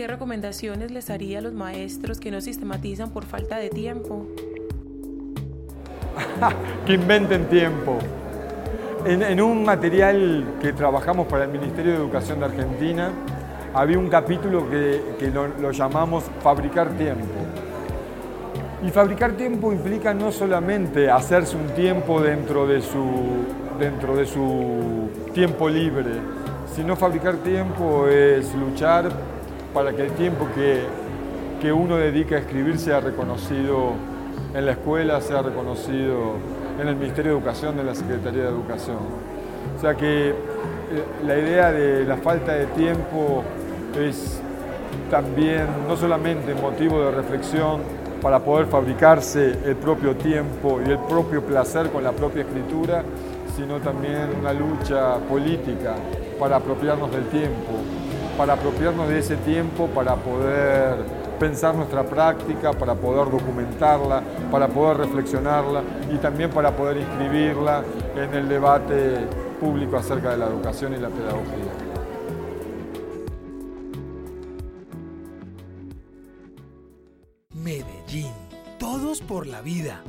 ¿qué 0.00 0.06
recomendaciones 0.06 0.90
les 0.92 1.10
haría 1.10 1.40
a 1.40 1.42
los 1.42 1.52
maestros 1.52 2.20
que 2.20 2.30
no 2.30 2.40
sistematizan 2.40 3.10
por 3.10 3.26
falta 3.26 3.58
de 3.58 3.68
tiempo? 3.68 4.26
que 6.86 6.94
inventen 6.94 7.44
tiempo. 7.50 7.98
En, 9.04 9.42
un 9.42 9.62
material 9.62 10.54
que 10.62 10.72
trabajamos 10.72 11.26
para 11.26 11.44
el 11.44 11.50
Ministerio 11.50 11.92
de 11.92 11.98
Educación 11.98 12.38
de 12.38 12.46
Argentina, 12.46 13.10
había 13.74 13.98
un 13.98 14.08
capítulo 14.08 14.70
que, 14.70 15.30
lo, 15.34 15.70
llamamos 15.70 16.24
Fabricar 16.42 16.88
Tiempo. 16.96 17.34
Y 18.82 18.88
fabricar 18.88 19.32
tiempo 19.32 19.70
implica 19.70 20.14
no 20.14 20.32
solamente 20.32 21.10
hacerse 21.10 21.58
un 21.58 21.74
tiempo 21.74 22.22
dentro 22.22 22.66
de 22.66 22.80
su, 22.80 23.44
dentro 23.78 24.16
de 24.16 24.24
su 24.24 25.10
tiempo 25.34 25.68
libre, 25.68 26.12
sino 26.74 26.96
fabricar 26.96 27.34
tiempo 27.36 28.08
es 28.08 28.54
luchar 28.54 29.10
para 29.72 29.92
que 29.92 30.02
el 30.02 30.12
tiempo 30.12 30.46
que, 30.54 30.82
que 31.60 31.72
uno 31.72 31.96
dedica 31.96 32.36
a 32.36 32.38
escribir 32.38 32.78
sea 32.78 33.00
reconocido 33.00 33.92
en 34.54 34.66
la 34.66 34.72
escuela, 34.72 35.20
sea 35.20 35.42
reconocido 35.42 36.34
en 36.80 36.88
el 36.88 36.96
Ministerio 36.96 37.32
de 37.32 37.38
Educación 37.38 37.76
de 37.76 37.84
la 37.84 37.94
Secretaría 37.94 38.42
de 38.42 38.48
Educación. 38.48 38.98
O 39.76 39.80
sea 39.80 39.94
que 39.94 40.30
eh, 40.30 40.34
la 41.24 41.38
idea 41.38 41.72
de 41.72 42.04
la 42.04 42.16
falta 42.16 42.52
de 42.52 42.66
tiempo 42.66 43.42
es 43.98 44.40
también 45.10 45.66
no 45.88 45.96
solamente 45.96 46.54
motivo 46.54 47.00
de 47.04 47.10
reflexión 47.12 47.80
para 48.20 48.40
poder 48.40 48.66
fabricarse 48.66 49.58
el 49.64 49.76
propio 49.76 50.16
tiempo 50.16 50.80
y 50.84 50.90
el 50.90 50.98
propio 50.98 51.42
placer 51.42 51.90
con 51.90 52.04
la 52.04 52.12
propia 52.12 52.42
escritura, 52.42 53.02
sino 53.56 53.78
también 53.78 54.28
una 54.38 54.52
lucha 54.52 55.16
política 55.28 55.94
para 56.38 56.56
apropiarnos 56.56 57.10
del 57.10 57.24
tiempo, 57.26 57.72
para 58.40 58.54
apropiarnos 58.54 59.06
de 59.06 59.18
ese 59.18 59.36
tiempo 59.36 59.86
para 59.88 60.16
poder 60.16 60.96
pensar 61.38 61.74
nuestra 61.74 62.02
práctica, 62.04 62.72
para 62.72 62.94
poder 62.94 63.30
documentarla, 63.30 64.22
para 64.50 64.66
poder 64.66 64.96
reflexionarla 64.96 65.82
y 66.10 66.16
también 66.16 66.48
para 66.48 66.74
poder 66.74 66.96
inscribirla 66.96 67.84
en 68.16 68.32
el 68.32 68.48
debate 68.48 69.26
público 69.60 69.98
acerca 69.98 70.30
de 70.30 70.38
la 70.38 70.46
educación 70.46 70.94
y 70.94 70.96
la 70.96 71.10
pedagogía. 71.10 71.70
Medellín, 77.52 78.32
todos 78.78 79.20
por 79.20 79.46
la 79.46 79.60
vida. 79.60 80.02